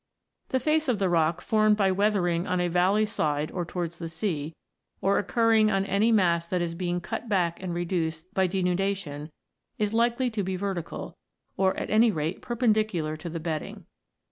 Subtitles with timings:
[0.49, 4.09] The face of the rock, formed by weathering on a valley side or towards the
[4.09, 4.55] sea,
[4.99, 9.29] or occurring on any mass that is being cut back and reduced by denuda tion,
[9.77, 11.17] is likely to be vertical,
[11.55, 13.85] or at any rate perpen dicular to the bedding.